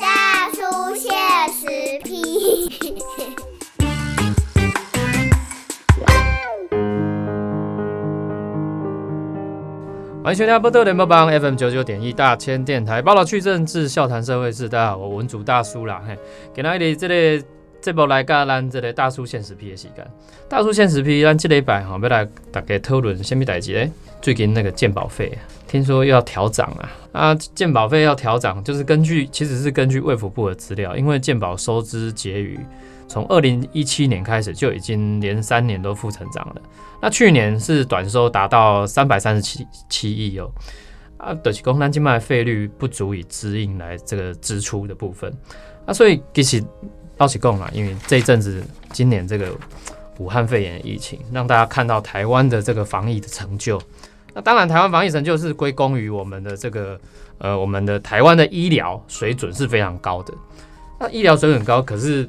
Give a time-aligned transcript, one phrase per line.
[0.00, 1.12] 大叔现
[1.52, 2.98] 实批。
[10.24, 14.68] 欢迎收听波特联播帮 FM 九九点一大千电台，报道去政治，笑谈社会事。
[14.68, 16.18] 大家好，我文主大叔啦，嘿，
[16.54, 17.46] 今仔日这个
[17.80, 20.06] 这部来甲咱这个大叔现实批的时间，
[20.48, 23.90] 大叔现实批，咱这礼拜哈要来大家讨论什么代志呢？
[24.20, 32.58] 最近那个鉴保费，听说又要调涨啊，啊，鉴保费要调涨，就是根据其实是根据卫福部的资料，因为鉴保收支结余
[33.06, 36.56] 从二零一七年开始就已经连三年都负成长了。
[37.00, 40.50] 那去年是短收达到三百三十七七亿哦，
[41.16, 45.32] 啊，德是公单金卖费率不足以支应来这个支出的部分，
[45.86, 46.60] 啊，所以其实
[47.18, 49.52] 老实讲啦，因为这一阵子今年这个
[50.18, 53.80] 武汉肺炎疫情，让大家看到台湾的这个防疫的成就。
[54.34, 56.98] 那当然，台湾防疫成就是归功于我们的这个
[57.38, 60.32] 呃，我们的台湾的医疗水准是非常高的。
[60.98, 62.26] 那医疗水准高，可是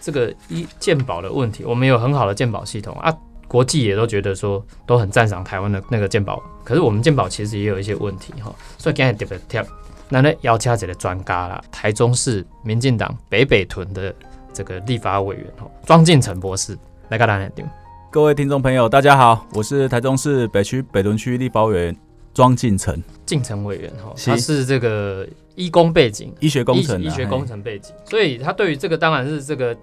[0.00, 3.14] 这个医健保的问题，我们有很好的健保系统啊。
[3.48, 9.64] 国际也都觉得说都很赞赏台湾的那个健保，可是我们健保其实也有一些问题哈，所以今天特别，
[10.08, 14.14] 那呢邀请一个专家啦，台中市民进党北北屯的
[14.52, 17.68] 这个立法委员哦，庄敬成博士来跟大家讲。
[18.10, 21.96] 各位听众朋友，大家好，我是台中市北区北屯区立法委员
[22.32, 29.76] 庄敬成，敬成委员哈，他是这个医工背景，医学工程，医学工程背景，所以他对于这个当然是这个。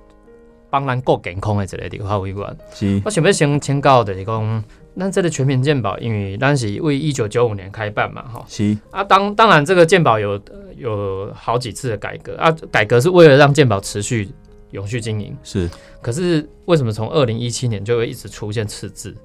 [0.73, 2.99] 帮咱够健康的一个地方委员，是。
[3.05, 4.63] 我想要先请教的是讲，
[4.97, 8.43] 咱这个全民健保，因为咱是为一九九五年开办嘛，哈。
[8.47, 8.75] 是。
[8.89, 10.41] 啊，当当然这个健保有
[10.75, 14.27] 有好几次的改革啊，改革是为了让健保持续
[14.71, 15.37] 永续经营。
[15.43, 15.69] 是。
[16.01, 19.15] 可是为什么从二零一七年就会一直出现赤字？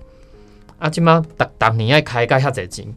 [0.78, 2.94] 啊，今嘛当当年爱开盖遐侪钱，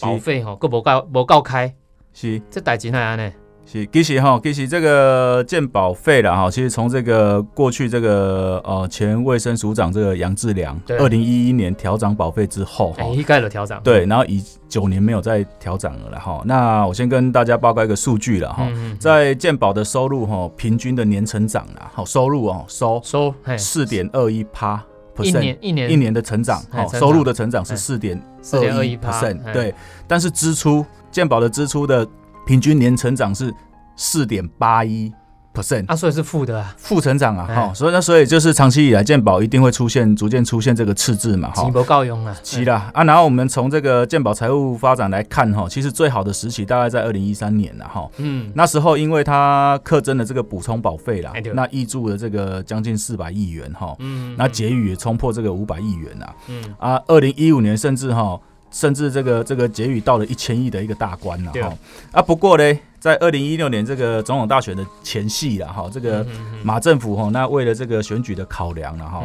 [0.00, 1.72] 保费吼，佫无够无够开。
[2.12, 2.42] 是。
[2.50, 3.32] 这代志哪样呢？
[3.70, 16.40] 是，其实哈，其实这个健保费了哈，其实从这个过去这个呃前卫生署长这个杨志良，二零一一年调涨保费之后哈，一概的调涨，对，然后以九年没有再调涨了哈。
[16.46, 18.66] 那我先跟大家报告一个数据了哈，
[18.98, 24.82] 在健保的收入哈，平均的年成长啦，好收入哦收收四点二一趴，
[25.20, 25.90] 一年一年。
[25.90, 28.18] 一年的成长，好收入的成长是四点
[28.50, 29.74] 二一 percent，对，
[30.06, 32.08] 但是支出健保的支出的。
[32.48, 33.52] 平均年成长是
[33.94, 35.12] 四点八一
[35.52, 36.74] percent，啊，所以是负的，啊。
[36.78, 58.40] 负成长啊，哈，所以那所以就是长期以来健保一定会出现逐渐出现这个赤字嘛，哈，不够用了，是啦，啊，然后我们从这个健保财务发展来看，哈，其实最好的时期大概在二零一三年了，哈，嗯，那时候因为它课征的这个补充保费啦，那挹注了这个将近四百亿元，哈，嗯，那结余也冲破这个五百亿元啊，嗯，啊，二零一五年甚至哈。
[58.70, 61.72] 甚至这个这个结语到了一千亿的一个大关了哈
[62.12, 62.22] 啊！
[62.22, 66.26] 不过呢，在二零一六年这个总统大选的前夕了哈，这个
[66.62, 69.24] 马政府哈，那为了这个选举的考量了哈，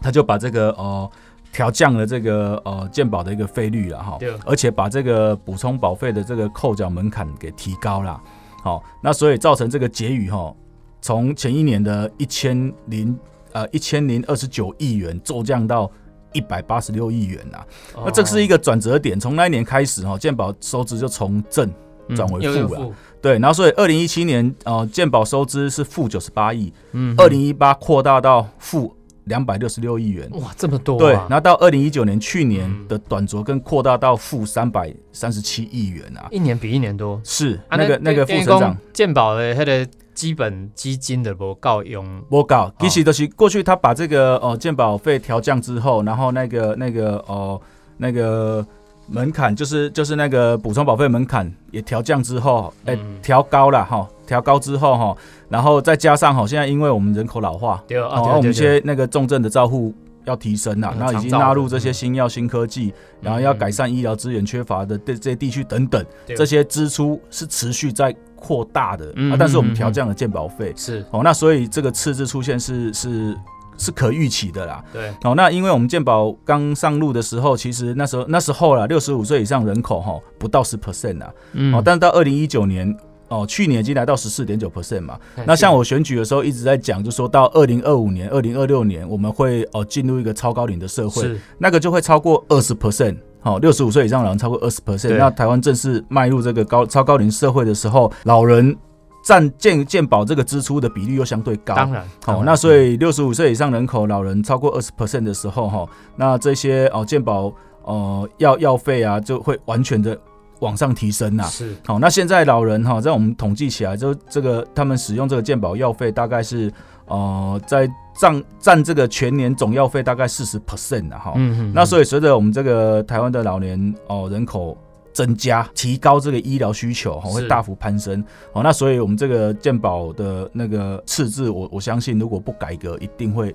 [0.00, 1.10] 他就把这个呃
[1.52, 8.20] 调降了这个呃健保的一个费率了哈，而且把这个补充保费的这个扣缴门槛给提高了，
[8.62, 10.54] 好，那所以造成这个结余哈，
[11.00, 13.18] 从前一年的一千零
[13.52, 15.90] 呃一千零二十九亿元骤降到。
[16.32, 17.58] 一百八十六亿元呐，
[18.04, 19.18] 那这是一个转折点。
[19.18, 21.70] 从那一年开始哈，健保收支就从正
[22.14, 22.90] 转为负了。
[23.20, 28.94] 对，然后所以二零一七年呃，健保收支是负九十八亿，嗯，二零一八扩大到负
[29.24, 30.28] 两百六十六亿元。
[30.32, 30.98] 哇，这么多！
[30.98, 37.20] 对，然后到二零一九年去年的短轴跟扩大到负三百三十七亿元啊，一年比一年多。
[37.24, 39.86] 是那个那个副省长，健保的它的。
[40.18, 42.68] 基本基金的不够用，不够。
[42.80, 47.60] 其实都是过去他把这个哦健保费调降之后，然后那个那个哦
[47.98, 48.66] 那个
[49.06, 55.16] 门槛，就是就是那个补充保费门槛也调降之后，哎调高了哈，调高之后哈，
[55.48, 66.04] 然后再加上哈，现在因为我们人口老化，然后我们一些那个重症的照护要提升了，然后已经纳入这些新药新科技，然后要改善医疗资源缺乏的这这些地区等等，
[66.36, 68.12] 这些支出是持续在。
[68.38, 70.72] 扩大的啊，但是我们调降了健保费。
[70.76, 71.04] 是。
[71.10, 73.36] 哦，那所以这个赤字出现是是
[73.76, 74.82] 是可预期的啦。
[74.92, 75.12] 对。
[75.24, 81.32] 哦，那因为我们健保刚上路的时候，其实那时候那时候啦，六十五岁以上人口哈不到十 percent 啊，
[81.74, 82.96] 哦，但是到二零一九年
[83.28, 85.18] 哦，去年已经来到十四点九 percent 嘛。
[85.44, 93.16] 那像我选举的时候一直在讲，就说到二零二五年、二零二六年我们会哦进入一个超高龄的社会，那个就会超过二十 percent。
[93.40, 98.76] 好，六十五岁以上老人超过二十 percent，那台湾正式迈入这个高超高龄社会的时候，老人
[99.24, 101.74] 占健健保这个支出的比例又相对高。
[101.74, 105.86] 当然，好，那所以六十五岁以上人口老人超过二十 percent 的时候，哈，
[106.16, 107.52] 那这些哦健保
[107.84, 110.18] 呃药药费啊就会完全的
[110.60, 111.44] 往上提升呐。
[111.44, 116.72] 是，好，那现在老人哈，在我们统计起来，就这个他们使用这个健保药费大概是
[117.06, 117.88] 呃在
[118.18, 121.32] 占占这个全年总药费大概四十 percent 的哈。
[121.36, 121.72] 嗯嗯。
[121.74, 124.76] 那所以随着我们这个台湾的老年哦人口
[125.12, 128.22] 增加，提高这个医疗需求哈会大幅攀升。
[128.52, 133.54] 哦，那所以我们这个健保的那个赤字，我我相信如果不改革，一定会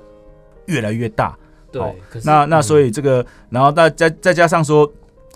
[0.66, 1.38] 越来越大。
[1.72, 1.82] 对，
[2.24, 4.90] 那那所以这个，然后再再再加上说，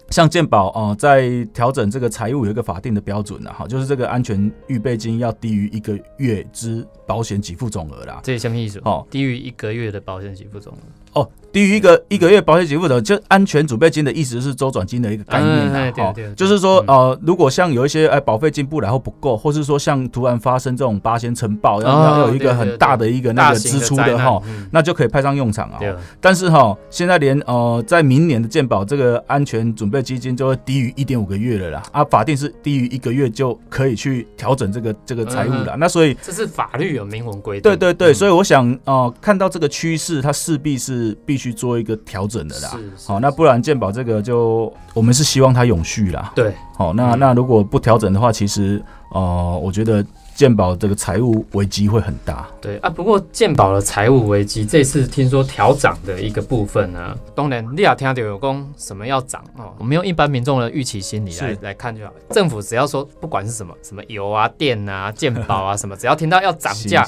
[0.09, 8.21] 像健保哦，在调整这个财务有一个法定的标准了哈，就是这个安全预备金要低于一个月之保险给付总额啦。
[8.23, 8.81] 这是什么意思？
[8.85, 10.79] 哦，低于一个月的保险给付总额。
[11.17, 11.29] 哦。
[11.49, 24.39] 低于一个一个月保险给付的，就安全准备金的意思是周转金的一个概念啦，哈，就是说呃，如果像有一些哎保费进不来或不够，或是说像突然发生这种八仙尘暴，然后有一个很大的一个那个支出的哈，
[24.71, 25.79] 那就可以派上用场啊。
[26.19, 35.75] 但是哈，现在连呃在明年的健保这个安全准备基金就会低于一点五个月了啦，啊，法定是低于一个月就可以去调整这个这个财务了。
[35.79, 37.63] 那所以这是法律有明文规定。
[37.63, 41.57] 对对对，所以我想呃，看到这个趋势，它势必是必须。
[41.57, 48.79] 做一个调整的啦，好，那不然健保这个就我们是希望它永续啦，对，好，那那如果不调整的话，其实
[49.11, 50.05] 呃，我觉得。
[50.37, 52.87] 健保这个财务危机会很大，对啊。
[52.87, 59.73] 不过健保的财务危机这次听说调涨的一个部分呢，当然你也听到有讲什么要涨哦。
[59.79, 62.13] 我们用一般民众的预期心理来来看就好。
[62.29, 67.03] 政府只要说不管是什么什么油啊、电啊、健保啊 什么，只要听到要涨价，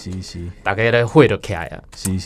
[0.63, 1.79] 大概的会都开啊，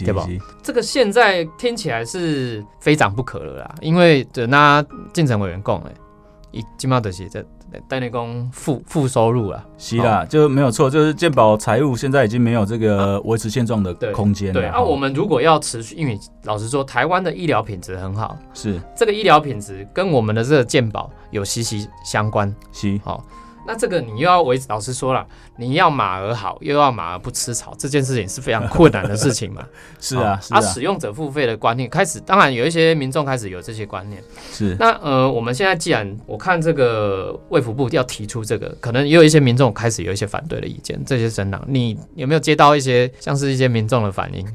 [0.05, 0.25] 对吧？
[0.63, 5.91] 这个现在听起来是非涨不可了啦，因为的那进程委员讲哎，
[6.51, 7.45] 一起码就是这。
[7.87, 14.53] 带你讲负负收入了，是啦，就没有错，就是健保财务现在已经没有这个维持现状的空间了。
[14.53, 18.79] 对啊，我们如果要持续，因为老实说，台湾的医疗品质很好，是。
[18.95, 22.99] 这个医疗品质跟我们的这个健保有息息相关，是。
[23.03, 23.23] 好。
[23.65, 25.25] 那这个你又要维，老师说了，
[25.55, 29.65] 你要马儿好，又要马儿不吃草，这件事情是非常困难的事情嘛？
[29.99, 34.21] 是啊，啊，使用者付费的观念开始，当然有一些民众开始有这些观念。
[34.51, 41.01] 是，那呃，我们现在既然我看这个卫福部要提出这个，可能也有一些民众开始有一些反对的意见。
[41.05, 44.45] 这些政党，你有没有接到一些像是一些民众的反应？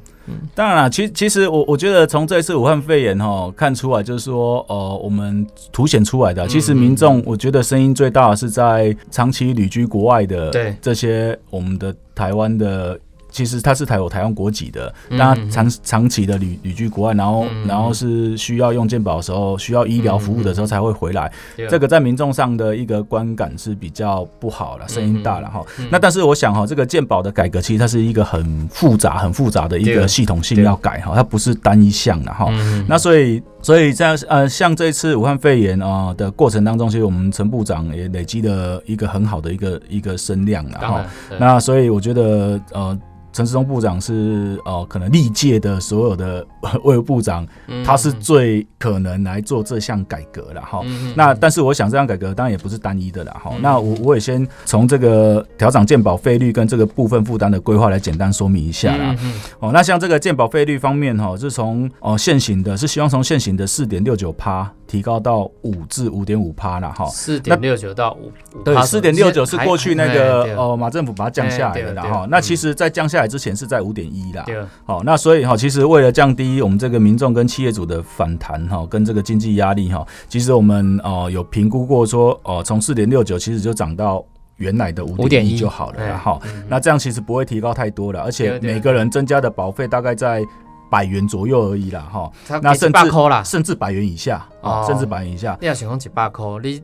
[0.54, 12.98] 当然了，其其实我我觉得从这一次武汉肺炎哈看出来，就是说呃，我们凸显出来的，其实民众我觉得声音最大的是在长期旅居国外的这些我们的台湾的。
[13.30, 21.30] 其实他是台有台湾国籍的，但他长长期的旅旅居国外，然后然后是需要用健保的时候，需要医疗服务的时候才会回来。
[21.68, 25.64] 这个在民众上的一个观感是比较不好了，声音大了哈。
[25.90, 32.50] 那但是我想哈，这个健保的改革其实它是一个很复杂、很复杂的一个系统性要改哈，它不是单一项的哈。
[32.86, 41.04] 那所以所以在呃像这次武汉肺炎啊的过程当中，其实我们陈部长也累积了一个很好的一个一个声量了哈。
[41.38, 42.98] 那所以我觉得呃。
[43.32, 46.44] 陈世忠部长是呃，可能历届的所有的
[46.82, 47.46] 卫生部长，
[47.84, 50.80] 他是最可能来做这项改革了哈。
[51.14, 53.52] 那但是我想这项改革当然也不是单一的了哈。
[53.60, 59.14] 那我我也先从这个调整健保费率跟这个部分负担的规划来简单说明一下啦。
[59.60, 64.72] 哦，那像这个健保费率方面哈，是从哦现行的，是希望从现行的四点六九趴。
[64.88, 68.32] 提高到五至五点五趴了哈，四点六九到五，
[68.64, 72.26] 对，四点六九是过去那个哦马政府把它降下来的哈。
[72.30, 74.46] 那其实，在降下来之前是在五点一啦。
[74.86, 84.24] 好，那所以哈，其实为了降低我们这个民众跟企业主的反弹哈，跟这个经济压力哈，其实我们哦有评估过说哦，从四点六九其实就涨到
[84.56, 86.40] 原来的五点一就好了哈。
[86.66, 90.42] 那这样其实不会提高太多了，而且每个人增加的保费大概在。
[90.90, 92.30] 百元左右而已啦，哈，
[92.62, 92.98] 那甚至
[93.44, 95.56] 甚至百元以下啊，甚至百元以下。
[95.60, 96.82] 你要想讲一百块，你一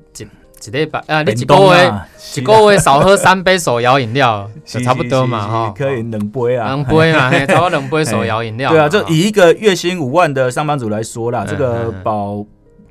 [0.67, 1.95] 一礼拜啊，你一个月
[2.37, 8.71] 一个月少喝三杯手摇饮料， 差不多嘛，哈，可以两杯啊，两杯嘛， 差不多两杯手摇饮料。
[8.71, 12.45] 对啊，就以一个月薪五万的上班族来说啦，这个保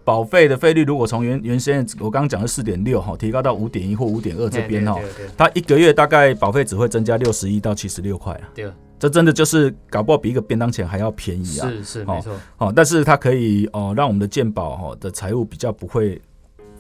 [0.04, 5.00] 保费的费率，如果从原原先我刚刚讲的四点六哈，提高到五点一或五点二这边哈，
[5.38, 8.46] 它一个月大概保费只会增加六十一到七十六块啊。
[8.54, 8.72] 对。
[9.04, 11.68] 这真的就是搞不好比一个便当钱还要便宜啊！
[11.68, 16.22] 是是没错，哦，但是它可以哦，让我们的健保哈的财务比较不会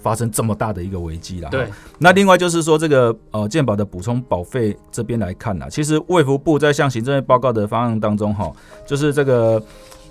[0.01, 1.49] 发生这么大的一个危机啦。
[1.49, 1.67] 对，
[1.99, 8.49] 那另外就是说这个呃健保的补充保费这边来看呢，其实卫福部在向行政院报告的方案当中哈，
[8.87, 9.61] 就是这个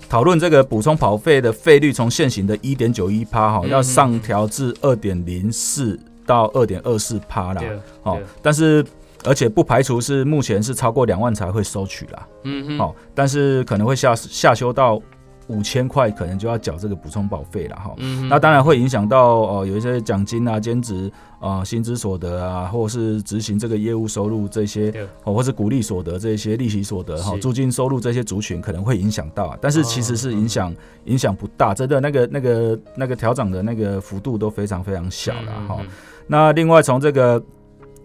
[0.07, 7.63] 讨论这个补充保费的费率从现行的一点九一趴哈，要上调至二点零四到二点二四趴啦。
[8.03, 8.85] 哦，但是。
[9.25, 15.01] 而且不排除是目前是超过两万才会收取啦，嗯嗯，好，但是可能会下下修到
[15.47, 17.93] 五千块可能就要缴这个补充保费了哈。
[18.29, 24.89] 那当然会影响到哦，有一些奖金啊、兼职啊、薪资所得啊，或者是执行这个业务收入这些，
[25.25, 30.73] 哦，或是鼓励所得这些利息所得哈、租金收入这些族群可能会影响到，但是其实是影响
[31.05, 35.77] 影响不大，真的那个那个那个调整的那个幅度都非常非常小了哈。
[36.25, 37.41] 那另外从这个。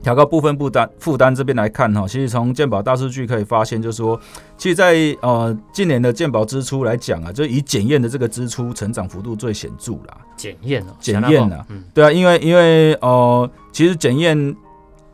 [0.02, 4.18] 调高部分负担负担这边来看哈，其实从健保大数据可以发现，就是说，
[4.56, 10.16] 其实，在呃近年的健保支出来讲啊，就以检验的这个支出成长幅度最显著啦。
[10.36, 14.56] 检验哦，检验啊，对啊，因为因为呃，其实检验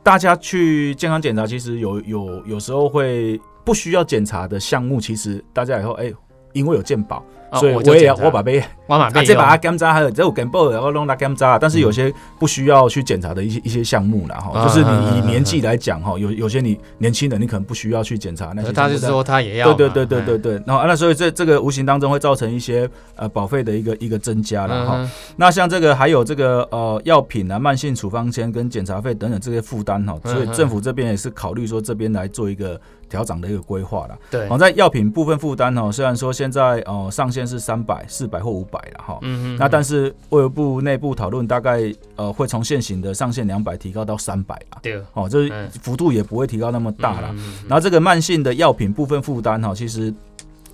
[0.02, 6.12] 大家去健康检查，其实有有有时候会不需要检查的项目，其实大家以后哎，
[6.52, 7.24] 因为有健保。
[7.54, 11.58] 所以我也要我把被，啊，这把它检查，还有这有检报，然后弄它检查。
[11.58, 18.72] 但是有些不需要去检查的一些一些项目啦哈，就是你以年纪来讲哈，有有些你年轻人你可能不需要去检查那些。
[18.72, 19.72] 他就是说他也要。
[19.74, 20.62] 对对对对对对。
[20.66, 25.10] 然后那所以这这个无形当中会造成一些呃保费的一个一个增加了哈。
[25.36, 32.80] 那像这个还有这个呃药品啊、慢性处方签跟检查费等等这些负担哈，所以政府这边也是考虑说这边来做一个。
[33.06, 45.48] 调整的一个规划了，对，好在药品部分负担哦，虽然说现在哦上限是三百、四百或五百了哈，嗯嗯，那但是卫生部内部讨论大概呃会从现行的上限两百提高到三百了，对，哦，这
[45.82, 47.34] 幅度也不会提高那么大了，
[47.68, 50.12] 然后这个慢性的药品部分负担哈，其实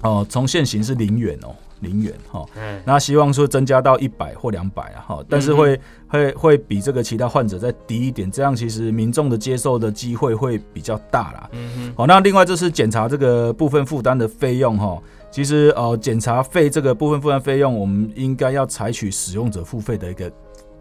[0.03, 1.55] 哦从现行是零元哦。
[1.83, 2.45] 零元哈，
[2.85, 11.49] 那希望说增加到一百或两百啊哈，但是会会会比这个其他患者再低一点，这样其实民众的接受的机会会比较大啦。
[11.53, 20.31] 嗯哼，好，那另外就是检查这个部分负担的费用哈，其实呃检查费这个部分负担费用，我们应该要采取使用者付费的一个。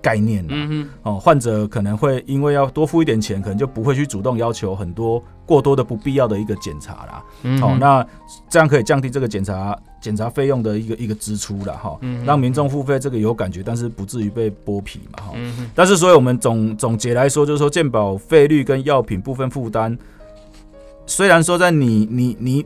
[0.01, 7.24] 概念嗯哦，患者可能会因为要多付一点钱，可能就不会去主动要求很多过多的不必要的一个检查啦。
[7.62, 8.08] 哦，那
[8.50, 15.34] 这样可以降低这个检查检查费用的一个一个支出了哈，让民众付费这个有感觉，但是不至于被剥皮嘛哈。
[15.75, 19.98] 但是所以我们总总结来说，就是说健保费率跟药品部分负担，
[21.06, 22.65] 虽然说在你你你。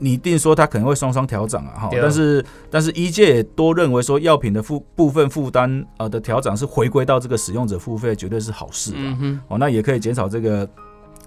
[0.00, 9.16] 拟定说它可能会双双调整啊，哈，但是但是医界也多认为说药品的负部分负担呃的调整是回归到这个使用者付费，绝对是好事啊，
[9.48, 10.68] 哦，那也可以减少这个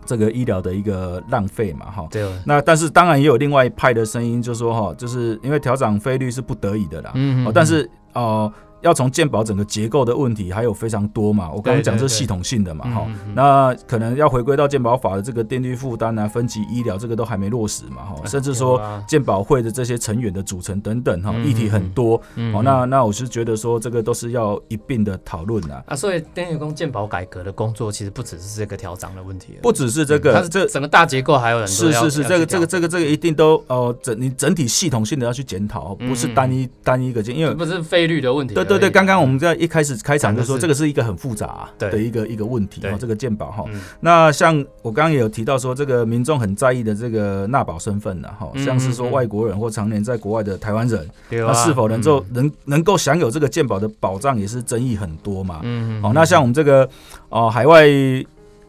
[0.05, 2.27] 这个医疗的一个浪费嘛，哈，对。
[2.45, 8.51] 那但是当然也有另外一派的声音，就说哈，就是因为调整费率是不得已的啦，嗯，但是哦。
[8.83, 22.21] 要从健保整个结构的问题还有非常多嘛，我刚刚讲是系统性的嘛，哈，那可能要回归到健保法的这个电力负担啊、分级医疗这个都还没落实嘛，哈，甚至说健保会的这些成员的组成等等，哈，议题很多，
[22.53, 39.53] 哦，那那我是觉得说这个都是要一并的讨论的啊，所以电力工健保改革的工作其实不只是这个调涨的问题，不只是这个，它这整个大结构还有很多是是是，这个这个这个这个一定都哦整你整体系统性的要去检讨，不是单一单一个件，因为不是费率的问题，对对对对，刚刚我们在。
[39.63, 43.63] 一开始开场就说这个是一个很复杂的一个一个问题哈，这个鉴宝哈。
[44.01, 55.61] 那像我刚刚也有提到说，这个民众很在意的这个纳保身份呢哈，像是说外国人或常年在国外的台湾人，那是否能够能能够享有这个鉴宝的保障，也是争议很多嘛。
[55.63, 56.89] 嗯好，那像我们这个
[57.29, 57.87] 哦海外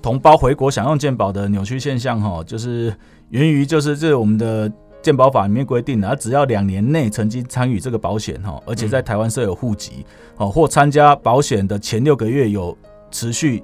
[0.01, 2.95] 同胞回国享用鉴宝的扭曲现象哈，就是
[3.31, 4.71] 源于就是这我们的。
[5.05, 10.07] 健保法里面规定的，只要两年内曾经参与这个保险哈，而且在台湾设有户籍
[10.39, 12.75] 哦，或参加保险的前六个月有
[13.11, 13.63] 持续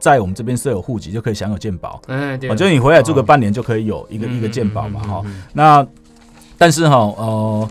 [0.00, 2.02] 在我们这边设有户籍，就可以享有健保。
[2.08, 2.52] 嗯，对。
[2.56, 5.22] 就你回来住个半年就可以有一个一个健保嘛哈。
[5.52, 5.86] 那
[6.58, 7.68] 但是哈呃，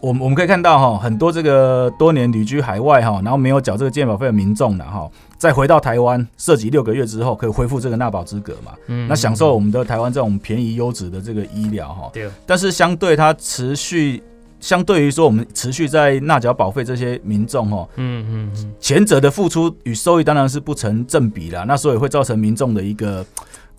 [0.00, 5.08] 我们我们可以看到哈，很多这个多年旅居海外哈，然后没有缴这个健保费的民众呢哈。
[5.38, 8.72] 再回到台湾，涉及六个月之后，可以恢复这个纳保资格嘛？
[8.88, 12.10] 嗯，那享受我们的台湾这种便宜优质的这个医疗哈。
[12.12, 12.28] 对。
[12.44, 14.20] 但是相对它持续，
[14.58, 21.64] 相对于说我们持续在纳缴保费这些民众哈，嗯嗯嗯，前者的付出与收益当然是不成正比啦。
[21.68, 23.24] 那所以会造成民众的一个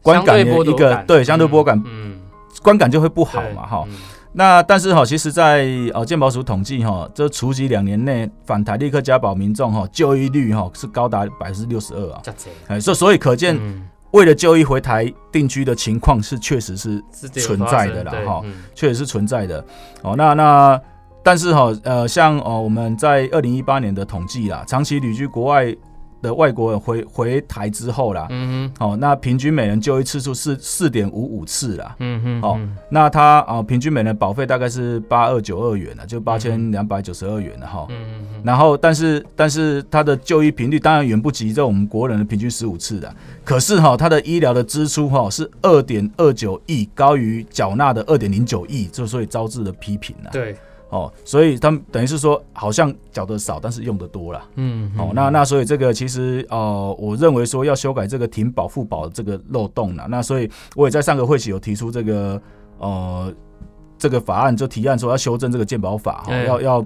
[0.01, 2.17] 观感的一个对相对波感，嗯，
[2.63, 3.85] 观感就会不好嘛哈。
[4.31, 12.21] 那但是哈，其实，在呃健保署统计哈，这除夕两年内返台立刻加保民众哈，就医率哈是高达百分之六十二啊，
[12.67, 13.59] 哎，所所以可见，
[14.11, 18.43] 为了就医回台定居的情况是确实是存在的啦哈，
[18.75, 19.65] 确实是存在的
[20.03, 20.15] 哦。
[20.15, 20.81] 那那
[21.23, 25.75] 但是哈，呃，像哦我们在二零一八年的统计啦，长期旅居国外。
[26.21, 32.59] 的外国人回回台之后啦，嗯哼，哦，那平均每人就医次数是四点五五次啦，嗯哼，哦，
[32.89, 50.55] 那他啊，平均每人保费大概是八二九二元了，就八千两百九十二元了哈，嗯哼，然后但是但是他的就医频率当然远不及这我们国人的平均十五次的，可是哈，他的医疗的支出哈是二点二九亿，高于缴纳的二点零九亿，就所以招致了批评了，对。
[50.89, 54.43] 哦，所以他们等于是说，好像缴的少，但是用的多了。
[54.55, 60.07] 嗯，哦，那那所以这个其实哦，我认为说要修改这个停保付保的这个漏洞了。
[60.09, 62.41] 那所以我也在上个会期有提出这个
[62.79, 63.31] 呃
[63.99, 66.85] 这个法案，就提案说要修正这个健保法，要要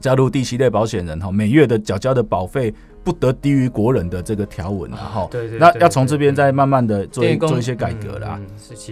[0.00, 2.72] 加入第七类保险人哈，每月的缴交的保费
[3.02, 5.28] 不得低于国人的这个条文哈。
[5.30, 5.58] 对对。
[5.58, 8.40] 那要从这边再慢慢的做做一些改革啦。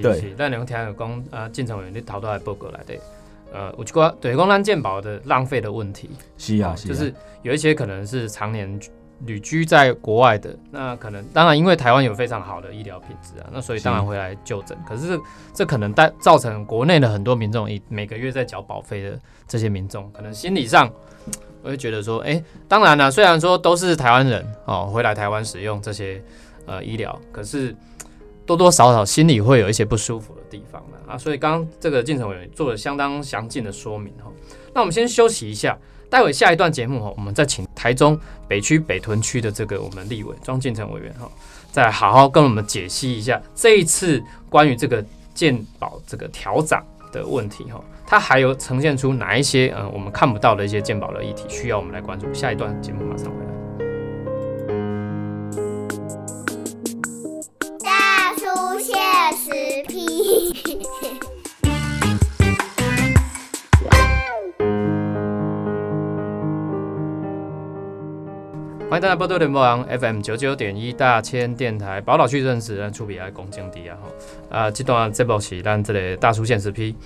[0.02, 0.34] 对。
[0.36, 2.94] 但两听有讲啊，进程委员你讨到来报告来的。
[3.52, 8.80] 呃，我就说，对光单健保的浪费的问题，是啊，就是有一些可能是常年
[9.26, 14.76] 旅居在国外的，那可能当然因为台湾有非常好的医疗品质啊，那所以当然回来就诊。
[14.88, 15.22] 可是这
[15.54, 20.90] 这可能带造成国内的很多民众以每个月在缴保费的这些民众，可能心理上
[21.62, 26.22] 我就觉得说，哎，当然了，虽然说都是台湾人哦，回来台湾使用这些
[26.66, 27.76] 呃医疗，可是。
[28.44, 34.30] 多多少少心里会有一些不舒服的地方了啊，所以刚刚这个进程委员做了相当详尽的说明哈。
[34.74, 35.78] 那我们先休息一下，
[36.10, 38.18] 待会下一段节目哈，我们再请台中
[38.48, 41.30] 北区北屯区的这个我们立委庄进程委员哈，
[41.70, 52.26] 再好好跟我们解析一下这一次关于这个健保这个调涨的问题哈，它还有呈现出哪一些呃我们看不到的一些健保的议题需要我们来关注。
[52.32, 53.51] 下一段节目马上回来。
[59.52, 60.54] 十 P，
[68.88, 73.98] 欢迎大家波多联播网 FM 九九点一大千电台宝岛区认识人出比爱公经地啊
[74.48, 76.96] 啊，这段这部是咱这个大叔现实批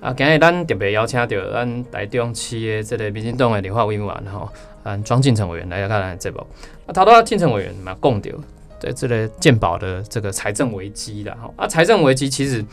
[0.00, 4.48] 啊，今日咱特别邀请到咱台中市的这个民进党的立法委员哈，
[4.84, 6.38] 啊庄进成委员来看咱这部
[6.86, 8.30] 啊，头到进成委员嘛讲到。
[8.78, 12.64] 对这类健保的这个财政危机的哈啊，财政危机其实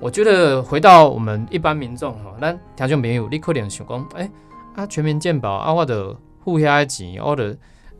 [0.00, 4.30] 我觉得回到我们一般民众哈，那条件没有立刻联想讲，哎
[4.74, 7.56] 啊全民健保啊，我的付遐钱，我的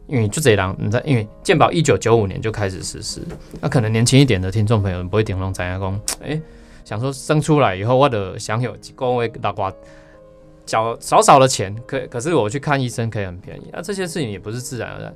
[0.07, 3.21] 因为就这样，你知因为健保一九九五年就开始实施，
[3.61, 6.41] 那可能年轻一点的听众朋友不会顶拢知影讲，哎
[6.85, 9.73] 想说生出来以后我的享有几个月大瓜
[10.67, 15.15] 缴少少的钱，可可是我去看医生可以很便宜，啊这些事情也不是自然而然。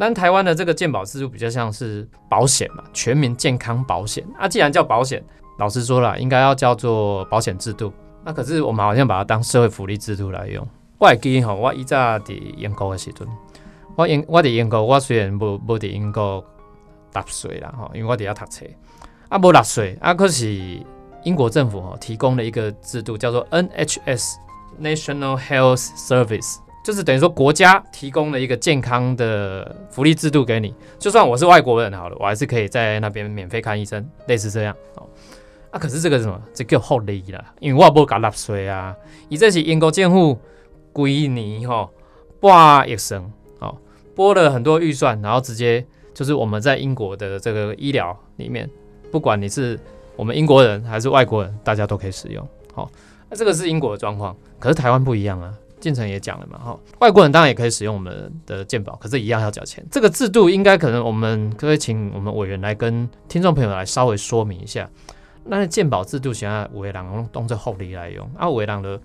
[0.00, 4.46] 那台湾的这个健保制度比较像是保险嘛，全民健康保险啊。
[4.46, 5.22] 既然叫保险，
[5.58, 7.92] 老实说了，应该要叫做保险制度。
[8.24, 10.64] 那可是我们好像把它当社会福利制度来用。
[10.98, 13.26] 我记得吼，我以前伫英国的时阵，
[13.96, 16.44] 我英我伫英国，我虽然无无伫英国
[17.12, 18.66] 纳税啦吼，因为我伫遐读册
[19.28, 20.80] 啊，无纳税啊，可是
[21.24, 24.34] 英国政府吼提供了一个制度，叫做 NHS
[24.80, 26.58] National Health Service。
[26.88, 34.74] 就是等于说，国家提供了一个健康的福利制度给你，就算我是外国人好了，我还是可以在那边免费看医生，类似这样。
[34.94, 35.06] 哦，
[35.70, 38.96] 啊，可是这个什么，这叫福利啦，因为我不交纳税啊。
[39.28, 40.38] 伊这是英国政府
[40.90, 41.90] 规年吼
[42.40, 42.50] 拨
[42.86, 43.76] 一生，哦，
[44.14, 48.66] 拨了很多预算，然后直接就是我们在英国的这个医疗里面，
[49.12, 49.78] 不管你是
[50.16, 52.48] 我们英国人还是外国人，大家都可以使用。
[52.72, 52.90] 好，
[53.28, 55.52] 那这个是英国的状况，可是台湾不一样啊。
[55.80, 59.84] 进程也讲了嘛，哈，外国人当然也可以使用我们的鉴宝，可是一样要缴钱。
[59.90, 64.88] 这个制度应该可能我们可以请我们委员来跟听众朋友来稍微说明一下。
[65.44, 69.00] 那鉴宝制度现在委人用当做福利来用，啊，委人的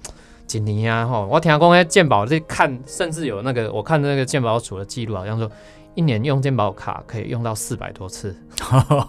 [0.45, 5.49] 几年啊，哈，我听讲诶，鉴宝这看，甚至有那个我看那个鉴宝处的记录，好像说。
[5.95, 8.35] 一年用健保卡可以用到四百多次，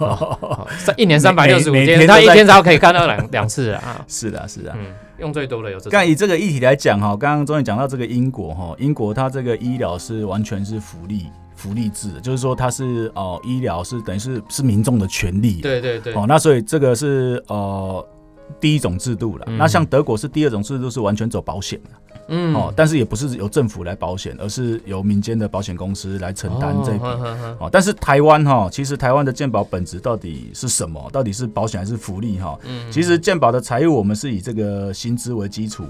[0.79, 4.05] 三一年三百六十五天，他一天才可以看到两两次啊！
[4.09, 4.87] 是的，是的，嗯，
[5.19, 5.89] 用最多的有这。
[5.89, 18.07] 刚以这个议题来讲哈，刚刚终于讲到这个英国哈，英国它这个医疗是完全是福利福利制，就是说它是哦，医疗是等于是是民众的权利，对对对，哦，那所以这个是呃
[18.61, 19.47] 第一种制度了。
[19.59, 21.91] 那像德国是第二种制度，是完全走保险的。
[22.29, 27.05] 嗯哦，但是也不是由政府来保险，而是由民间的保险公司来承担这笔
[27.59, 27.69] 哦。
[27.71, 31.07] 但是台湾哈，其实台湾的健保本质到底是什么？
[31.13, 32.59] 到底是保险还是福利哈？
[32.65, 35.85] 嗯，其实健保的财务我们是以这个薪资为基础。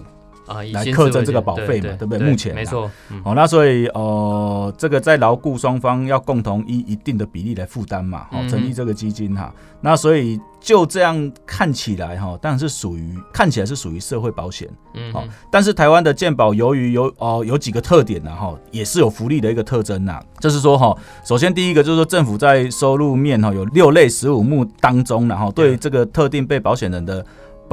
[0.46, 2.18] 啊，来克征这个保费嘛，对不对？
[2.18, 2.90] 目前没错。
[3.24, 9.52] 哦，那所以呃，这个在劳雇双方要共同以一定的比例来负担嘛，哦，成立这个基金哈。
[9.80, 15.24] 那所以就这样看起来哈，但是属于看起来是属于社会保险，嗯，好。
[15.50, 20.22] 但是台湾的健保由于有哦有几个特点呢哈，也是有福利的一个特征呐。
[20.40, 27.24] 就是说哈，首先第一个就是说政府在收入面哈有六类十五目当中，然后对这个特定被保险人的。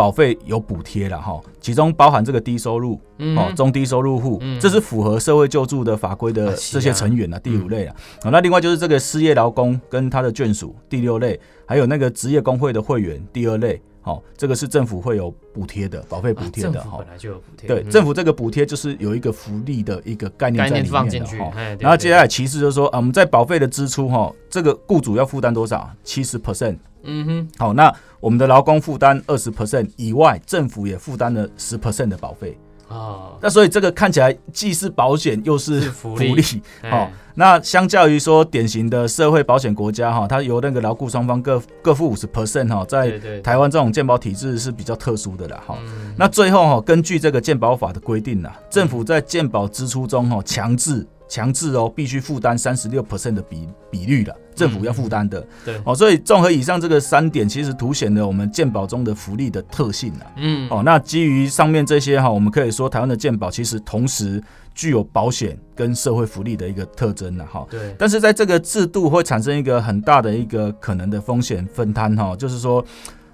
[0.02, 3.00] 保费有补贴了哈，其中包含这个低收入
[3.38, 7.96] 哦，中低收入户，这是符合社会救助的法规的这些成员呢，第五类啊。
[8.24, 16.98] 那另外就是这个失业劳工跟他的眷属，第六类，还有那个职业工会的会员，第二类好，这个是政府会有补贴的，保费补贴的哈。
[16.98, 17.68] 本来就有补贴。
[17.68, 21.52] 对，政府这个补贴就是有一个福利的一个概念在里面的哈。
[21.80, 25.90] 然后接下来其次就是说啊，我们在保费的支出哈，这个雇主要负担多少？
[26.04, 26.78] 七十 percent。
[27.04, 27.50] 嗯哼。
[27.58, 32.58] 好，那我们的劳工负担二十 percent 以外，政府也负担了十 percent 的保费。
[32.92, 36.44] 啊，那所以这个看起来既是保险又是福利，
[36.90, 37.10] 好。
[37.34, 45.78] 那相较于说典型的社会保险国家哈，它由那个劳雇双方各各付五十 percent 哈，在台湾这种健保体制是比较特殊的啦哈。
[46.18, 51.08] 那最后哈，根据这个健保法的规定呐，政府在健保支出中哈强制。
[51.30, 55.46] 强制哦，必须负担三十六 percent 的比比率了，政府要负担的。
[55.66, 60.26] 对哦，所以综合以上这个三点，其实凸显了我们健保中的福利的特性啊。
[60.38, 64.42] 嗯，哦，那基于上面这些哈，我们可以说台湾的健保其实同时
[64.74, 67.66] 具有保险跟社会福利的一个特征了哈。
[67.70, 67.96] 对。
[67.98, 72.84] 但是在这个制度会产生一个很大的一个可能的风险分摊哈，就是说，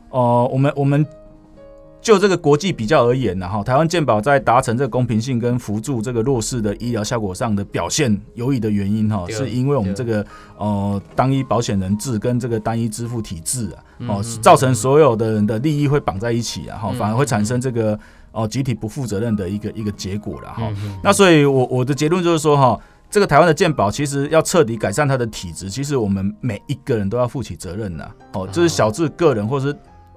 [0.09, 1.05] 哦，我们我们。
[1.99, 10.25] 就这个国际比较而言呢，哈，台湾健保在达成这个公平性跟扶助这个弱势的医疗效果上的表现优异的原因，哈，是因为我们这个
[10.57, 17.99] 呃单一保险人制跟这个单一支付体制啊，哦，造成所有的人的利益会绑在一起啊，哈，反而会产生这个
[18.31, 20.71] 哦集体不负责任的一个一个结果了，哈。
[21.03, 22.79] 那所以，我我的结论就是说，哈，
[23.11, 29.75] 这个台湾的健保其实要彻底改善它的体质，其实我们每一个人都要负起责任呐，哦，就是小至个人或是。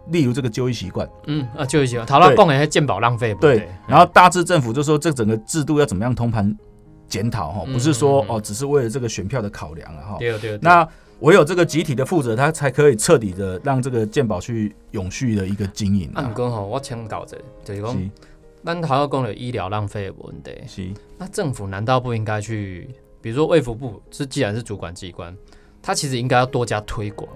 [0.09, 3.69] 例如这个就医习惯，嗯啊，就医习惯，讨论共的还健保浪费，对。
[3.87, 6.57] 然后大致政府就说，这整个制度要怎么样通盘
[7.09, 10.17] 检讨哈，不是说哦，只是为了这个选票的考量啊哈。
[10.19, 10.59] 对对。
[10.63, 10.87] 那
[11.21, 16.11] 唯有这个集体的负责，他才可以彻底的让这个健保去永续的一个经营。
[16.15, 18.11] 啊，哥哈，我请教者就是讲，
[18.65, 20.91] 咱讨论共的医疗浪费的问题，是。
[21.19, 22.89] 那政府难道不应该去，
[23.21, 25.37] 比如说卫福部是既然是主管机关，
[25.83, 27.29] 他其实应该要多加推广。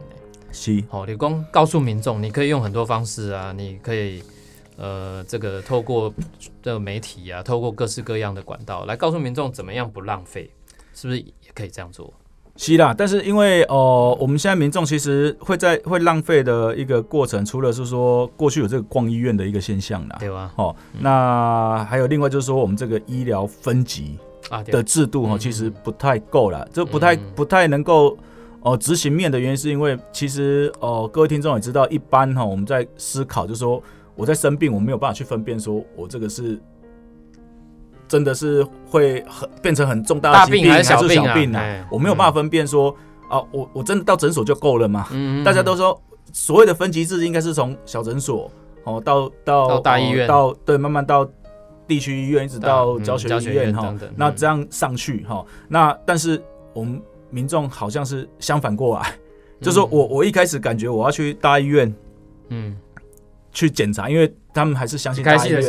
[0.54, 4.22] 是，好，你光告诉民众，你可以用很多方式啊，你可以，
[4.76, 6.14] 呃，这个透过
[6.62, 10.48] 这个媒体啊，透过各式各样的管道来告诉民众怎么样不浪费，
[10.94, 12.14] 是不是也可以这样做？
[12.56, 20.52] 是啦，但是因为哦，我们现在民众其实会在会浪费的一个过程，除了是说过去有这个逛医院的一个现象啦，对吧？
[20.54, 24.16] 哦，那还有另外就是说我们这个医疗分级
[24.50, 28.16] 啊的制度哈，其实不太够了，就不太不太能够。
[28.64, 33.80] 哦，执行面的原因是因为其实哦，各位听众也知道，一般哈，我们在思考，就是说
[34.16, 36.58] 我在生病，我没有办法去分辨，说我这个是
[38.08, 41.02] 真的是会很变成很重大的疾病还是小
[41.34, 41.60] 病呢？
[41.90, 42.90] 我没有办法分辨说
[43.28, 45.06] 啊，我我真的到诊所就够了嘛？
[45.44, 48.50] 大家都说所谓的分级制应该是从小诊所
[48.84, 51.28] 哦到到大医院到对慢慢到
[51.86, 56.98] 地区医院一直到教学医院哈，那这样上去哈，那但是我们。
[57.34, 59.12] 民众好像是相反过来，
[59.60, 61.92] 就说我我一开始感觉我要去大医院，
[62.50, 62.76] 嗯，
[63.50, 65.60] 去检查，因为他们还是相信大医院。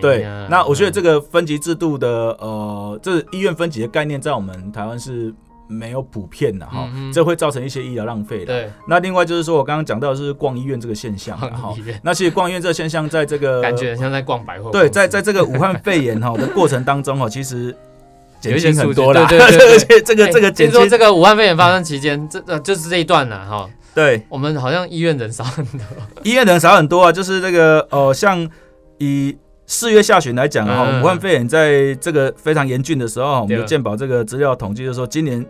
[0.00, 2.08] 对，那我觉得这个分级制度的
[2.40, 5.32] 呃，这医院分级的概念在我们台湾是
[5.68, 8.46] 没有普遍的哈，这会造成一些医疗浪费的。
[8.46, 14.72] 对，那另外就是说我刚刚讲到的是逛医院这个现象哈，那其实逛医院这个现象在这个感觉像在逛百货。
[14.72, 17.72] 对，在在这个武汉肺炎哈的过程当中哈，其实。
[18.40, 23.68] 减轻很多啦，对对对，而且这个这个，听说这个武汉肺炎发生期间，这呃就是这一段了哈。
[23.94, 25.80] 对，我们好像医院人少很多，
[26.22, 28.46] 医院人少很多啊，就是这个哦，像
[28.98, 29.34] 以
[29.66, 35.44] 四月下旬来讲哈，武汉肺炎在这个非常严峻的时候，我们的健保这个资料统计就说，今年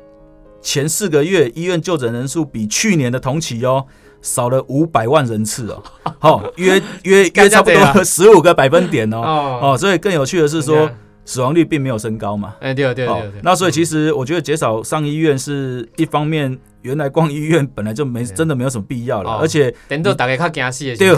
[0.63, 3.85] 前四个月医院就诊人数比去年的同期哦
[4.23, 5.83] 少了五百万人次哦，
[6.21, 9.59] 好约约约差不多十五个百分点 哦。
[9.61, 10.89] 哦，所以更有趣的是说。
[11.27, 12.55] 死亡率并没有升高嘛？
[12.61, 13.33] 哎，对对对对。
[13.43, 21.11] 那所以其实我觉得减少上医院是一方面，原来逛医院本来就没真的没有什么必要了，而且等到大家较惊死的，对，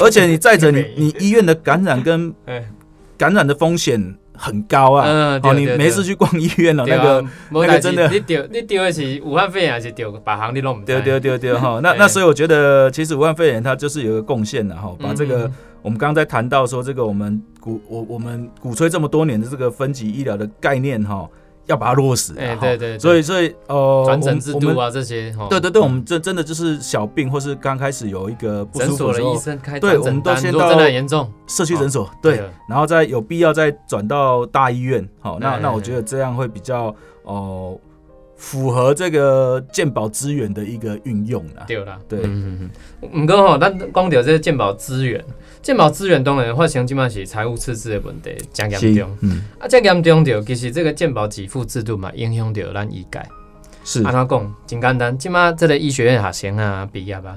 [0.00, 2.32] 而且你再者， 你你医院的感染跟
[3.18, 5.04] 感染的风险很高啊。
[5.08, 10.84] 嗯，哦，你没事去逛医院了，那个那个真的，你丢你丢的是武汉肺炎还是丢把行你弄？
[10.84, 11.80] 丢丢丢丢哈。
[11.82, 15.50] 那那所以我觉得，其实武汉肺炎它就是有一个贡献的哈，把这个。
[15.86, 21.30] 我们刚刚在谈到说，这个我们鼓我我们鼓吹这么多年的这个分级医疗的概念哈，
[21.66, 22.34] 要把它落实。
[22.36, 22.98] 哎，对对。
[22.98, 35.08] 所以所以呃，转诊制度啊这些，对对对，我们这真的就是小病或是刚开始有一个不舒服的医生开对，我们都先到严重社区诊所，对，然后再有必要再转到大医院。
[35.20, 37.78] 好，那那我觉得这样会比较哦。
[38.38, 42.68] 符合这个健保资源的一个运用啦，对啦，对，嗯
[43.00, 45.24] 嗯唔过吼，咱讲到这个健保资源，
[45.66, 49.18] 健保资源当然发生即码是财务赤字的问题，真严重。
[49.22, 53.20] 嗯，啊，这严重着，其实这个健保给付制度嘛，影响着咱医界。
[53.82, 54.54] 是，安怎讲？
[54.64, 57.36] 真简单，即码这个医学院学生啊，毕业啊，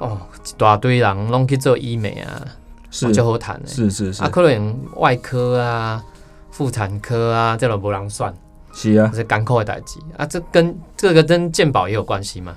[0.00, 2.44] 哦，一大堆人拢去做医美啊，
[2.90, 3.66] 是就好谈的。
[3.66, 6.04] 是是是，啊，可能外科啊、
[6.50, 8.34] 妇产科啊，这种无人算，
[8.74, 10.26] 是啊，是艰苦的代志啊。
[10.26, 12.54] 这跟这个跟健保也有关系吗？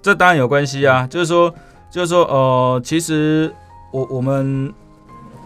[0.00, 1.52] 这当然有关系啊，就是说，
[1.90, 3.52] 就是说，呃，其实
[3.94, 4.74] 我我们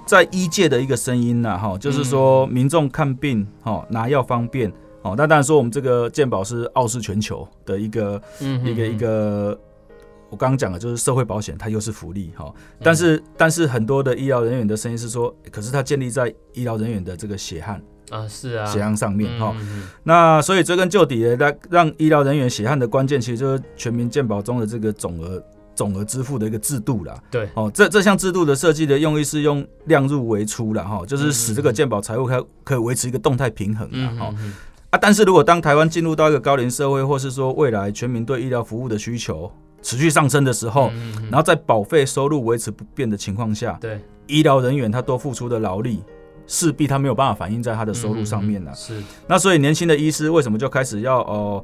[0.06, 9.58] 在医界的一个声音呐，哈，就是说民众看病，哈，拿药方便，哦，那当然说我们这个健保是傲视全球的一个，一个一个，
[10.30, 12.50] 我刚刚讲的就是社会保险，它又是福利，哈，
[12.82, 17.78] 但是但是很多的医疗人员的声音是说，可是它建立在医疗人员的这个血汗。
[18.08, 19.54] 啊，是啊，血汗上面哈，
[20.02, 25.38] 那所以追根究底的，让让医疗人员血汗的关键，其实就是全民健保中的这个总额
[25.78, 27.14] 总额支付的一个制度啦。
[27.30, 34.10] 对，哦，这这项制度的设计的用意是用量入为出了哈，就是使这个健保财务可可以维持一个动态平衡啊。
[34.18, 34.34] 哈
[34.90, 40.90] 啊，但是如果当台湾进入到一个高龄社会，或是说未来全民对医疗服务的需求持续上升的时候，
[41.30, 46.02] 然后在保费收入维持不变的情况下，对，医疗人员他多付出的劳力。
[46.50, 48.74] 势必他没有办法反映在他的收入上面了。
[48.74, 51.62] 是，那所以年轻的医师为什么就开始要哦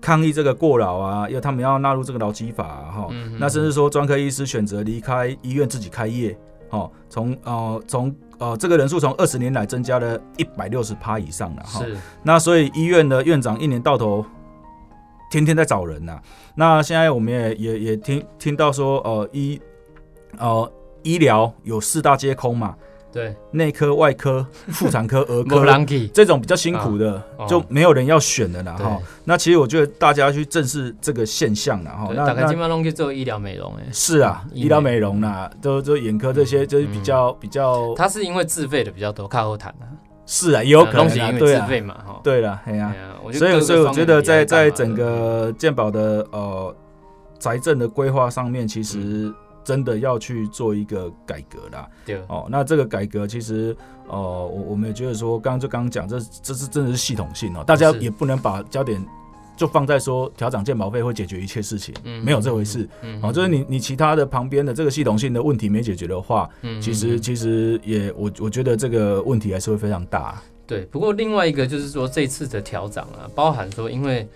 [0.00, 1.28] 抗议这个过劳啊？
[1.28, 3.08] 要他们要纳入这个劳基法哈。
[3.38, 6.36] 那甚至说专科医师选择离开医院自己开业，
[6.70, 11.80] 哦，从呃从呃这个人数从二十年来增加了一百六十趴以上了哈。
[11.84, 11.96] 是。
[12.22, 14.24] 那所以医院的院长一年到头
[15.30, 16.20] 天天在找人呐。
[16.54, 19.60] 那现在我们也也也听听到说呃医
[20.38, 22.76] 呃医疗有四大皆空嘛。
[23.16, 25.64] 对，内科、外科、 妇产科、 儿科
[26.12, 29.00] 这种比较辛苦的，就没有人要选的啦哈。
[29.24, 32.10] 那其实我觉得大家去正视这个现象了哈。
[32.14, 33.88] 那大概基本上去做医疗美容哎。
[33.90, 37.94] 是啊，医疗美容啦，都都眼科这些就是比较比较。
[37.94, 39.86] 它是因为自费的比较多，靠后谈的。
[40.26, 42.20] 是啊，也有可能啊，对啊，嘛哈。
[42.22, 42.94] 对了，哎呀，
[43.32, 46.76] 所以所以我觉得在在整个健保的呃
[47.38, 49.32] 财政的规划上面，其实。
[49.66, 51.88] 真的要去做一个改革啦。
[52.04, 53.76] 对哦，那这个改革其实，
[54.06, 59.04] 呃，我我们也觉得说，刚刚就刚刚讲，这这是真的是系统性哦，大家也不能把焦点
[59.56, 62.88] 就放在说调整健保费会解决一切事情，没有这回事。
[63.02, 70.40] 嗯哦，就是你你其他的旁边的这个系统性的问题没解决的话，嗯其实其实也我我觉得这个问题还是会非常大。
[70.64, 74.28] 对，不过另外一个就是说这次的调整啊，包含说因为。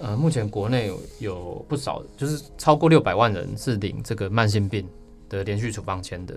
[0.00, 4.88] 呃，目前国内有有不少，就是超过六百万人是领这个慢性病
[5.28, 6.34] 的连续处方签的。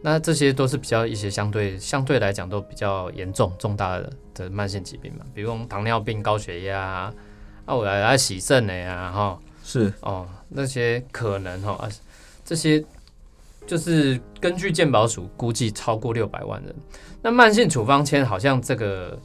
[0.00, 7.12] 那这些都是比较一些相对相对来讲都比较严重、重大的的慢性疾病嘛，比如糖尿病、高血压
[7.66, 11.88] 啊，我来来洗肾的呀，哈，是哦，那些可能哈啊，
[12.42, 12.82] 这些
[13.66, 16.74] 就是根据健保署估计超过六百万人。
[17.20, 19.18] 那慢性处方签好像这个。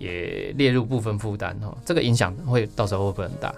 [0.00, 3.54] 也列入部分负担哈，这个影响会到时候会不会很大？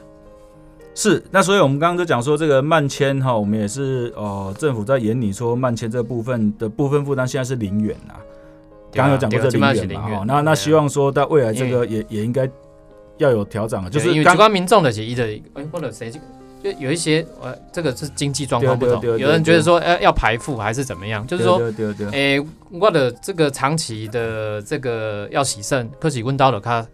[0.94, 8.18] 是，那所以我们刚刚就讲说这个慢签哈，我们也是呃政府在眼里说慢签这部分的部分负担现在是零元啊，
[8.92, 12.50] 刚刚有讲过这零元嘛哈，那那希望说在未来这个也也应该
[13.18, 15.24] 要有调整啊，就是因为机关民众的协议的，
[15.54, 16.12] 哎或者谁？
[16.62, 21.26] 就有一些，呃，这个是经济状况不同，有人觉得说，呃，要排付还是怎么样？
[21.26, 21.60] 就是说，
[22.12, 22.38] 哎，
[22.70, 26.86] 我的这个长期的这个要洗肾，可是问到了他，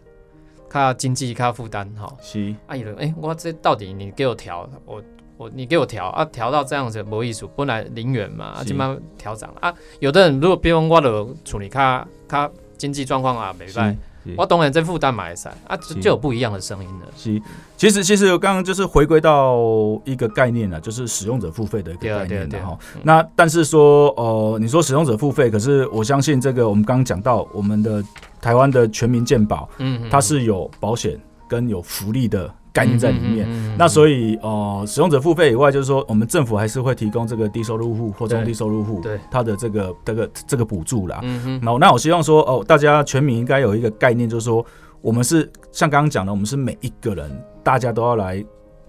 [0.70, 2.10] 他经济他负担哈。
[2.22, 2.54] 是。
[2.66, 5.02] 啊，有人，哎，我这到底你给我调，我
[5.36, 9.74] 我你给我调啊，调到这样子没意思，本来零元嘛，啊，就慢慢调涨啊。
[10.00, 13.94] 有的人如果比如我的处理他他经济状况啊没办。
[14.36, 15.34] 我懂然在负担马来
[15.66, 17.06] 啊，就有不一样的声音了。
[17.16, 17.40] 是，
[17.76, 19.56] 其实其实我刚刚就是回归到
[20.04, 22.78] 一个概念了，就是使用者付费的一个概念的哈。
[23.02, 28.02] 那但是说，呃，你说使用者付费，可是我相信这个我们刚刚讲到我们的
[28.40, 32.52] 台湾的全民健保，嗯，它是有保险跟有福利的。
[32.78, 39.18] 概念在里面，那所以呃，使用者付费以外，就是说我们政府还是会提供这个低收入户或中低收入户，对。
[39.32, 41.20] 他的这个这个这个补助啦。
[41.60, 44.64] 然后那我希望说哦，大家全民应该有一个概念，就是说
[45.00, 47.28] 我们是像刚刚讲的，我们是每一个人，
[47.64, 48.44] 大家都要来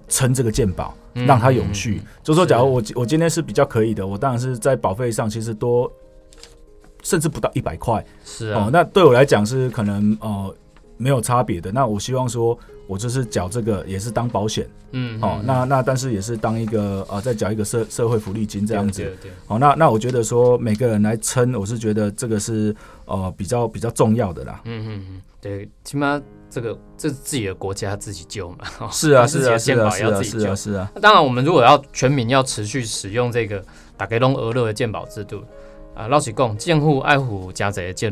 [0.07, 1.99] 撑这个健保，让它永续。
[2.21, 5.91] 就是说，假如我我今天是比较可以的，我当然是在保费上其实多，
[7.01, 8.69] 甚至不到一百块，是哦。
[8.71, 10.55] 那对我来讲是可能呃
[10.99, 11.71] 没有差别的。
[11.71, 12.55] 那我希望说。
[12.89, 33.63] 我就是缴这个，也是当保险，嗯，哦，那那但是也是当一个呃，再缴一个社社会福利金这样子，对，哦，那那我觉得说每个人来撑，我是觉得这个是呃比较比较重要的啦，嗯嗯嗯，对，起码这个这是自己的国家自己救嘛，是啊是啊是啊是啊是啊是啊，当然我们如果要全民要持续使用这个
[33.95, 35.43] 打给龙俄勒的健保制度
[35.93, 38.11] 啊，老实讲，健护爱护家贼的建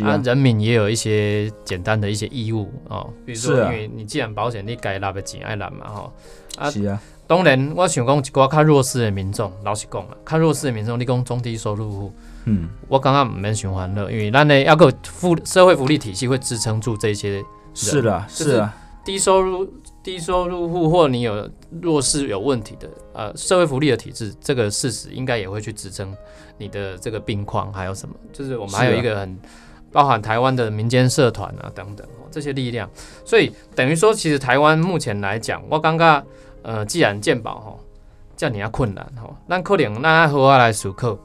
[0.00, 0.04] 立。
[0.08, 6.12] 啊，人民也有一些简单的一些义务哦，比如说，因为你既然保险，你该拿的钱爱拿嘛哈。
[6.56, 12.12] 啊，是啊，当然，我想讲一寡较弱势的民众，老实讲了，较弱势的民众，你讲中低收入户，
[12.44, 17.42] 嗯，我刚刚唔免循环了，因为咱的要个福社会福利体系会支撑住这些。
[17.74, 19.66] 是的，是啊，低收入
[20.02, 21.50] 低收入户或你有
[21.80, 26.14] 弱势有问题的，呃，社会福利的体制，这个事实应该也会去支撑
[26.58, 28.14] 你的这个病况，还有什么？
[28.30, 29.38] 就是我们还有一个很
[29.92, 32.88] 包含台湾的民间社团啊等等这些力量，
[33.24, 36.24] 所以等于说，其实台湾目前来讲，我刚刚。
[36.64, 37.74] 呃，既然健保哈
[38.36, 41.18] 叫你要困难吼，那可能那和我来熟客，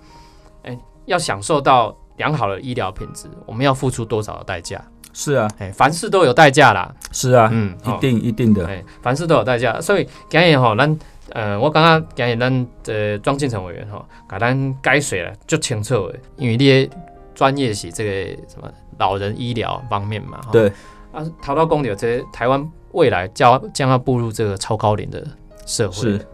[0.63, 0.75] 哎，
[1.05, 4.83] 要享受到良好的医疗品质，我们要付出多少的代价？
[5.13, 6.91] 是啊，哎，凡事都有代价啦。
[7.11, 9.79] 是啊，嗯，一定一定的，哎，凡事都有代价。
[9.79, 10.99] 所以今日吼，咱
[11.33, 16.89] 呃，我刚刚今日咱呃庄进成委员吼，给咱解水了就清楚的，因为你
[17.37, 20.69] 专业是这个什么老人医疗方面嘛，对
[21.13, 22.69] 啊，逃到公牛这台湾。
[22.93, 25.23] 未来将将要步入这个超高龄的
[25.67, 26.27] 社会，是。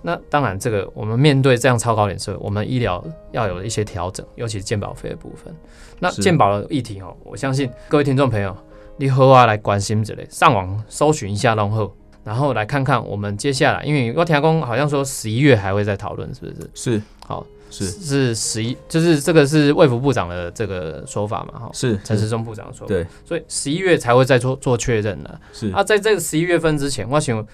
[0.00, 5.54] 那当然，这个我们面对这样超高龄社会，我们医疗要有一些调整，尤其是健保费的部分。
[6.00, 8.56] 那健保的议题哦，我相信各位听众朋友，
[8.96, 16.70] 你和我来关心之类，上网搜寻一下然后，然后来看看我们接下来，因为我听公好像说十一月还会再讨论，是不是？
[16.74, 17.02] 是。
[17.26, 17.46] 好。
[17.72, 21.58] 是是十一，就是这个是卫福部长的这个说法嘛？
[21.58, 22.86] 哈，是陈时中部长说。
[22.86, 25.30] 对，所以十一月才会再做做确认呢。
[25.52, 27.44] 是啊，在这个十一月份之前，我想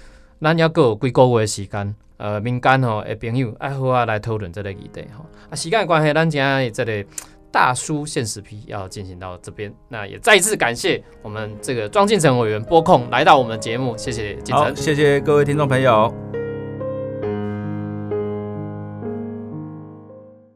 [0.41, 5.25] 咱要够几个月的时间，呃，民间吼的朋友爱好啊来讨论这个议题哈。
[5.51, 7.07] 啊，时间关系，咱今天这里
[7.53, 14.37] 大叔现实批要进行到这边，那也再次感谢我们这个庄敬成委员拨控来到我们的节目，谢谢。
[14.51, 16.38] 好，谢谢各位听众朋友。